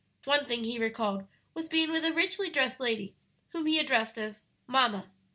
[0.23, 3.13] One thing he recalled was being with a richly dressed lady
[3.49, 5.05] whom he addressed as 'mamma.'